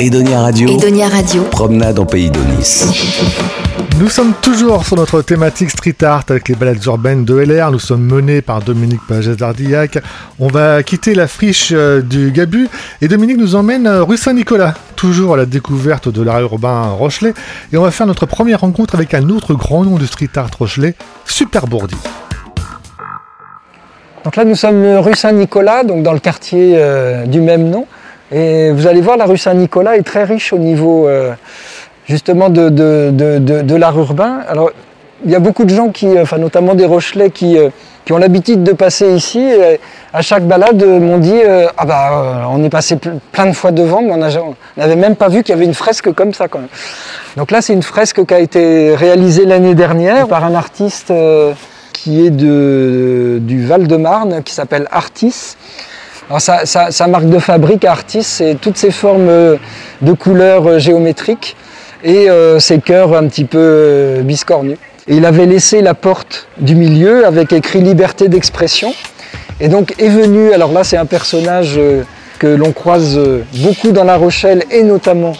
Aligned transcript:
Edonia 0.00 0.40
Radio. 0.40 0.66
Edonia 0.66 1.08
Radio. 1.10 1.42
Promenade 1.50 1.98
en 1.98 2.06
pays 2.06 2.30
de 2.30 2.38
Nice. 2.56 2.88
Nous 3.98 4.08
sommes 4.08 4.32
toujours 4.40 4.86
sur 4.86 4.96
notre 4.96 5.20
thématique 5.20 5.68
street 5.68 6.02
art 6.02 6.24
avec 6.30 6.48
les 6.48 6.54
balades 6.54 6.82
urbaines 6.86 7.26
de 7.26 7.34
LR. 7.36 7.70
Nous 7.70 7.78
sommes 7.78 8.06
menés 8.06 8.40
par 8.40 8.62
Dominique 8.62 9.02
Pagès 9.06 9.36
d'Ardillac. 9.36 9.98
On 10.38 10.48
va 10.48 10.82
quitter 10.82 11.14
la 11.14 11.28
friche 11.28 11.72
euh, 11.72 12.00
du 12.00 12.30
Gabu 12.30 12.70
et 13.02 13.08
Dominique 13.08 13.36
nous 13.36 13.56
emmène 13.56 13.86
euh, 13.86 14.02
rue 14.02 14.16
Saint-Nicolas, 14.16 14.72
toujours 14.96 15.34
à 15.34 15.36
la 15.36 15.44
découverte 15.44 16.08
de 16.08 16.22
l'art 16.22 16.40
urbain 16.40 16.84
Rochelet. 16.84 17.34
Et 17.70 17.76
on 17.76 17.82
va 17.82 17.90
faire 17.90 18.06
notre 18.06 18.24
première 18.24 18.60
rencontre 18.60 18.94
avec 18.94 19.12
un 19.12 19.28
autre 19.28 19.52
grand 19.52 19.84
nom 19.84 19.96
du 19.98 20.06
street 20.06 20.30
art 20.34 20.48
Rochelet, 20.58 20.94
Super 21.26 21.66
Bourdi. 21.66 21.96
Donc 24.24 24.34
là, 24.34 24.46
nous 24.46 24.54
sommes 24.54 24.96
rue 24.96 25.14
Saint-Nicolas, 25.14 25.84
donc 25.84 26.02
dans 26.02 26.14
le 26.14 26.20
quartier 26.20 26.76
euh, 26.76 27.26
du 27.26 27.42
même 27.42 27.68
nom. 27.68 27.86
Et 28.32 28.70
vous 28.70 28.86
allez 28.86 29.00
voir, 29.00 29.16
la 29.16 29.26
rue 29.26 29.38
Saint-Nicolas 29.38 29.96
est 29.96 30.02
très 30.02 30.24
riche 30.24 30.52
au 30.52 30.58
niveau 30.58 31.08
euh, 31.08 31.32
justement 32.06 32.48
de, 32.48 32.68
de, 32.68 33.10
de, 33.12 33.38
de 33.62 33.74
l'art 33.74 33.98
urbain. 33.98 34.40
Alors, 34.48 34.70
il 35.24 35.30
y 35.30 35.34
a 35.34 35.40
beaucoup 35.40 35.64
de 35.64 35.74
gens 35.74 35.88
qui, 35.88 36.18
enfin 36.18 36.38
notamment 36.38 36.74
des 36.74 36.86
Rochelais, 36.86 37.30
qui, 37.30 37.58
euh, 37.58 37.70
qui 38.04 38.12
ont 38.12 38.18
l'habitude 38.18 38.62
de 38.62 38.72
passer 38.72 39.12
ici. 39.12 39.50
À 40.12 40.22
chaque 40.22 40.44
balade, 40.44 40.82
m'ont 40.82 41.18
dit 41.18 41.40
ah 41.76 41.84
bah 41.84 42.48
on 42.50 42.64
est 42.64 42.70
passé 42.70 42.96
plein 42.96 43.46
de 43.46 43.52
fois 43.52 43.70
devant, 43.70 44.00
mais 44.00 44.12
on 44.12 44.54
n'avait 44.76 44.96
même 44.96 45.16
pas 45.16 45.28
vu 45.28 45.42
qu'il 45.42 45.54
y 45.54 45.56
avait 45.56 45.66
une 45.66 45.74
fresque 45.74 46.10
comme 46.12 46.32
ça 46.32 46.48
quand 46.48 46.60
même. 46.60 46.68
Donc 47.36 47.50
là, 47.50 47.60
c'est 47.60 47.74
une 47.74 47.82
fresque 47.82 48.24
qui 48.24 48.34
a 48.34 48.40
été 48.40 48.94
réalisée 48.94 49.44
l'année 49.44 49.74
dernière 49.74 50.26
par 50.26 50.44
un 50.44 50.54
artiste 50.54 51.12
qui 51.92 52.26
est 52.26 52.30
de, 52.30 53.38
du 53.42 53.66
Val-de-Marne, 53.66 54.42
qui 54.42 54.54
s'appelle 54.54 54.88
Artis. 54.90 55.56
Sa, 56.38 57.06
marque 57.08 57.28
de 57.28 57.38
fabrique, 57.38 57.84
Artis, 57.84 58.22
c'est 58.22 58.54
toutes 58.60 58.76
ces 58.76 58.90
formes 58.90 59.58
de 60.00 60.12
couleurs 60.12 60.78
géométriques 60.78 61.56
et 62.04 62.30
euh, 62.30 62.58
ces 62.60 62.78
cœurs 62.78 63.16
un 63.16 63.26
petit 63.26 63.44
peu 63.44 63.58
euh, 63.58 64.22
biscornus. 64.22 64.78
Et 65.08 65.16
il 65.16 65.26
avait 65.26 65.46
laissé 65.46 65.82
la 65.82 65.94
porte 65.94 66.46
du 66.58 66.74
milieu 66.74 67.26
avec 67.26 67.52
écrit 67.52 67.80
liberté 67.80 68.28
d'expression. 68.28 68.94
Et 69.60 69.68
donc 69.68 69.94
est 69.98 70.08
venu, 70.08 70.52
alors 70.52 70.72
là 70.72 70.84
c'est 70.84 70.96
un 70.96 71.06
personnage 71.06 71.74
euh, 71.76 72.04
que 72.38 72.46
l'on 72.46 72.72
croise 72.72 73.20
beaucoup 73.56 73.92
dans 73.92 74.04
La 74.04 74.16
Rochelle 74.16 74.64
et 74.70 74.82
notamment 74.82 75.34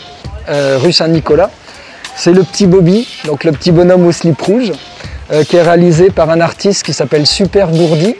rue 0.48 0.92
Saint-Nicolas. 0.92 1.48
C'est 2.14 2.32
le 2.32 2.42
petit 2.42 2.66
Bobby, 2.66 3.08
donc 3.24 3.44
le 3.44 3.52
petit 3.52 3.70
bonhomme 3.70 4.04
au 4.06 4.12
slip 4.12 4.38
rouge. 4.42 4.72
Euh, 5.32 5.44
qui 5.44 5.54
est 5.54 5.62
réalisé 5.62 6.10
par 6.10 6.28
un 6.30 6.40
artiste 6.40 6.82
qui 6.82 6.92
s'appelle 6.92 7.24
Super 7.24 7.68
Bourdi. 7.68 8.16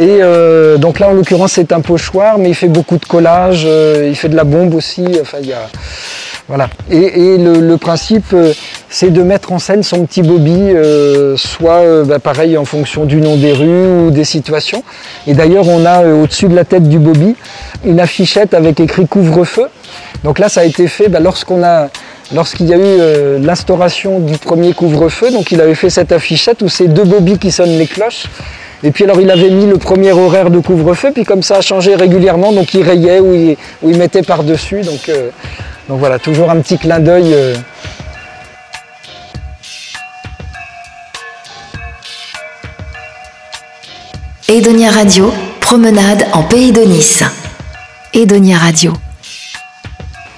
Et 0.00 0.20
euh, 0.22 0.78
donc 0.78 0.98
là, 0.98 1.10
en 1.10 1.12
l'occurrence, 1.12 1.52
c'est 1.52 1.72
un 1.72 1.82
pochoir, 1.82 2.38
mais 2.38 2.48
il 2.48 2.54
fait 2.54 2.68
beaucoup 2.68 2.96
de 2.96 3.04
collages, 3.04 3.64
euh, 3.66 4.06
il 4.08 4.16
fait 4.16 4.30
de 4.30 4.36
la 4.36 4.44
bombe 4.44 4.74
aussi. 4.74 5.04
Enfin, 5.20 5.38
il 5.42 5.48
y 5.48 5.52
a, 5.52 5.68
voilà. 6.48 6.70
Et, 6.90 7.36
le, 7.36 7.76
principe, 7.76 8.34
c'est 8.88 9.10
de 9.10 9.22
mettre 9.22 9.52
en 9.52 9.58
scène 9.58 9.82
son 9.82 10.06
petit 10.06 10.22
Bobby, 10.22 10.72
soit 11.36 12.04
bah, 12.04 12.18
pareil 12.18 12.56
en 12.56 12.64
fonction 12.64 13.04
du 13.04 13.20
nom 13.20 13.36
des 13.36 13.52
rues 13.52 14.06
ou 14.06 14.10
des 14.10 14.24
situations. 14.24 14.82
Et 15.26 15.34
d'ailleurs, 15.34 15.68
on 15.68 15.84
a 15.84 16.06
au-dessus 16.06 16.48
de 16.48 16.56
la 16.56 16.64
tête 16.64 16.88
du 16.88 16.98
Bobby 16.98 17.36
une 17.84 18.00
affichette 18.00 18.54
avec 18.54 18.80
écrit 18.80 19.06
couvre-feu. 19.06 19.66
Donc 20.24 20.38
là, 20.38 20.48
ça 20.48 20.62
a 20.62 20.64
été 20.64 20.88
fait 20.88 21.08
bah, 21.08 21.20
lorsqu'on 21.20 21.62
a 21.62 21.88
lorsqu'il 22.34 22.66
y 22.66 22.74
a 22.74 22.76
eu 22.76 22.80
euh, 22.82 23.38
l'instauration 23.38 24.20
du 24.20 24.38
premier 24.38 24.72
couvre-feu. 24.72 25.30
Donc 25.30 25.52
il 25.52 25.60
avait 25.60 25.74
fait 25.74 25.90
cette 25.90 26.12
affichette 26.12 26.62
où 26.62 26.68
c'est 26.68 26.88
deux 26.88 27.04
bobbies 27.04 27.38
qui 27.38 27.50
sonnent 27.50 27.78
les 27.78 27.86
cloches. 27.86 28.24
Et 28.82 28.90
puis 28.92 29.04
alors 29.04 29.20
il 29.20 29.30
avait 29.30 29.50
mis 29.50 29.66
le 29.66 29.76
premier 29.76 30.12
horaire 30.12 30.50
de 30.50 30.58
couvre-feu, 30.58 31.10
puis 31.12 31.24
comme 31.24 31.42
ça 31.42 31.56
a 31.56 31.60
changé 31.60 31.94
régulièrement, 31.94 32.52
donc 32.52 32.72
il 32.72 32.82
rayait 32.82 33.20
ou 33.20 33.34
il, 33.34 33.98
mettait 33.98 34.22
par-dessus. 34.22 34.80
Donc, 34.80 35.08
euh, 35.08 35.30
donc 35.88 35.98
voilà, 35.98 36.18
toujours 36.18 36.50
un 36.50 36.60
petit 36.60 36.78
clin 36.78 36.98
d'œil. 36.98 37.34
Euh. 37.34 37.54
Edonia 44.48 44.90
Radio, 44.90 45.32
promenade 45.60 46.26
en 46.32 46.42
pays 46.42 46.72
de 46.72 46.80
Nice. 46.80 47.22
Edonia 48.14 48.56
Radio. 48.56 48.94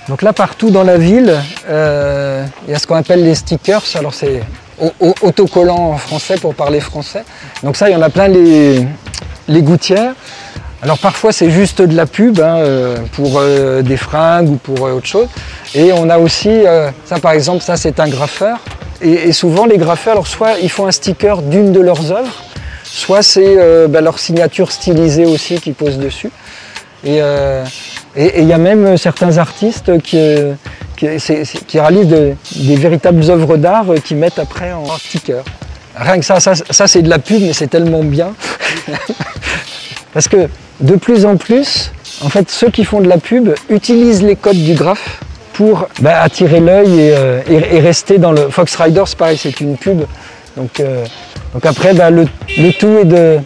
Donc 0.08 0.20
là, 0.22 0.32
partout 0.32 0.70
dans 0.70 0.82
la 0.82 0.98
ville, 0.98 1.40
euh, 1.68 2.44
il 2.66 2.72
y 2.72 2.74
a 2.74 2.78
ce 2.78 2.86
qu'on 2.86 2.96
appelle 2.96 3.24
les 3.24 3.36
stickers. 3.36 3.84
Alors 3.94 4.12
c'est 4.12 4.42
autocollant 5.22 5.92
en 5.92 5.96
français 5.96 6.36
pour 6.36 6.54
parler 6.54 6.80
français. 6.80 7.24
Donc 7.62 7.76
ça, 7.76 7.88
il 7.88 7.92
y 7.92 7.96
en 7.96 8.02
a 8.02 8.10
plein 8.10 8.28
les, 8.28 8.86
gouttières. 9.62 10.14
Alors 10.82 10.98
parfois 10.98 11.30
c'est 11.30 11.50
juste 11.50 11.80
de 11.80 11.94
la 11.94 12.06
pub 12.06 12.40
hein, 12.40 12.56
euh, 12.56 12.96
pour 13.12 13.38
euh, 13.38 13.82
des 13.82 13.96
fringues 13.96 14.50
ou 14.50 14.56
pour 14.56 14.82
autre 14.82 15.06
chose. 15.06 15.28
Et 15.74 15.92
on 15.92 16.10
a 16.10 16.18
aussi, 16.18 16.62
ça 17.04 17.18
par 17.20 17.32
exemple, 17.32 17.62
ça 17.62 17.76
c'est 17.76 18.00
un 18.00 18.08
graffeur. 18.08 18.58
Et, 19.00 19.32
souvent 19.32 19.66
les 19.66 19.78
graffeurs, 19.78 20.14
alors 20.14 20.26
soit 20.26 20.58
ils 20.60 20.70
font 20.70 20.86
un 20.86 20.92
sticker 20.92 21.42
d'une 21.42 21.72
de 21.72 21.80
leurs 21.80 22.10
œuvres, 22.10 22.42
soit 22.84 23.22
c'est 23.22 23.56
bah, 23.88 24.00
leur 24.00 24.18
signature 24.18 24.72
stylisée 24.72 25.24
aussi 25.24 25.60
qui 25.60 25.72
pose 25.72 25.98
dessus. 25.98 26.30
Et 27.04 27.20
il 28.16 28.44
y 28.44 28.52
a 28.52 28.58
même 28.58 28.96
certains 28.96 29.38
artistes 29.38 30.00
qui, 30.02 30.18
qui, 31.66 31.80
réalisent 31.80 32.36
des 32.56 32.76
véritables 32.76 33.22
œuvres 33.30 33.56
d'art 33.56 33.86
qui 34.04 34.14
mettent 34.14 34.38
après 34.38 34.72
en 34.72 34.86
sticker. 34.98 35.42
Rien 35.94 36.18
que 36.18 36.24
ça, 36.24 36.40
ça, 36.40 36.86
c'est 36.86 37.02
de 37.02 37.10
la 37.10 37.18
pub, 37.18 37.42
mais 37.42 37.52
c'est 37.52 37.66
tellement 37.66 38.02
bien. 38.02 38.32
Parce 40.14 40.28
que 40.28 40.48
de 40.80 40.96
plus 40.96 41.26
en 41.26 41.36
plus, 41.36 41.92
en 42.22 42.28
fait, 42.28 42.50
ceux 42.50 42.70
qui 42.70 42.84
font 42.84 43.00
de 43.00 43.08
la 43.08 43.18
pub 43.18 43.50
utilisent 43.68 44.22
les 44.22 44.36
codes 44.36 44.62
du 44.62 44.74
graphe 44.74 45.20
pour 45.52 45.88
bah, 46.00 46.22
attirer 46.22 46.60
l'œil 46.60 46.88
euh, 46.88 47.40
et, 47.48 47.80
rester 47.80 48.18
dans 48.18 48.32
le. 48.32 48.48
Fox 48.48 48.74
Riders, 48.76 49.14
pareil, 49.16 49.36
c'est 49.36 49.60
une 49.60 49.76
pub. 49.76 50.02
Donc, 50.56 50.80
euh, 50.80 51.04
donc 51.52 51.66
après, 51.66 51.92
bah, 51.92 52.10
le 52.10 52.26
tout 52.78 52.98
est 52.98 53.04
de, 53.04 53.38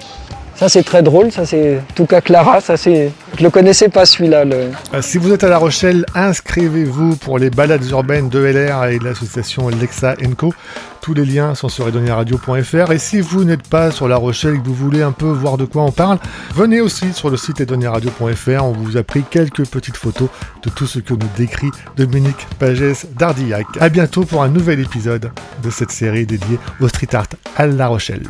ça 0.56 0.68
c'est 0.68 0.82
très 0.82 1.02
drôle, 1.02 1.30
ça 1.30 1.44
c'est 1.44 1.80
tout 1.94 2.06
cas 2.06 2.20
Clara, 2.20 2.60
ça 2.60 2.76
c'est. 2.76 3.12
Je 3.38 3.42
le 3.42 3.50
connaissais 3.50 3.88
pas 3.88 4.06
celui-là. 4.06 4.44
Euh, 4.46 4.70
si 5.02 5.18
vous 5.18 5.32
êtes 5.32 5.44
à 5.44 5.48
La 5.48 5.58
Rochelle, 5.58 6.06
inscrivez-vous 6.14 7.16
pour 7.16 7.38
les 7.38 7.50
balades 7.50 7.84
urbaines 7.90 8.28
de 8.30 8.38
LR 8.38 8.86
et 8.86 8.98
de 8.98 9.04
l'association 9.04 9.68
Lexa 9.68 10.14
Co. 10.38 10.54
Tous 11.02 11.14
les 11.14 11.24
liens 11.24 11.54
sont 11.54 11.68
sur 11.68 11.86
edoniaradio.fr 11.86 12.90
et 12.90 12.98
si 12.98 13.20
vous 13.20 13.44
n'êtes 13.44 13.68
pas 13.68 13.90
sur 13.90 14.08
La 14.08 14.16
Rochelle 14.16 14.54
et 14.54 14.58
que 14.58 14.64
vous 14.64 14.74
voulez 14.74 15.02
un 15.02 15.12
peu 15.12 15.26
voir 15.26 15.56
de 15.56 15.64
quoi 15.64 15.82
on 15.82 15.92
parle, 15.92 16.18
venez 16.54 16.80
aussi 16.80 17.12
sur 17.12 17.30
le 17.30 17.36
site 17.36 17.60
edoniaradio.fr. 17.60 18.64
On 18.64 18.72
vous 18.72 18.96
a 18.96 19.02
pris 19.02 19.22
quelques 19.22 19.66
petites 19.66 19.96
photos 19.96 20.28
de 20.62 20.70
tout 20.70 20.86
ce 20.86 20.98
que 20.98 21.14
nous 21.14 21.28
décrit 21.36 21.70
Dominique 21.96 22.46
Pagès 22.58 23.06
d'Ardillac. 23.16 23.66
A 23.78 23.88
bientôt 23.88 24.24
pour 24.24 24.42
un 24.42 24.48
nouvel 24.48 24.80
épisode 24.80 25.30
de 25.62 25.70
cette 25.70 25.92
série 25.92 26.26
dédiée 26.26 26.58
au 26.80 26.88
street 26.88 27.14
art 27.14 27.26
à 27.56 27.66
La 27.66 27.86
Rochelle. 27.86 28.22